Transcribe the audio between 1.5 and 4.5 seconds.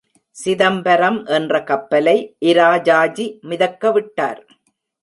கப்பலை இராஜாஜி மிதக்க விட்டார்.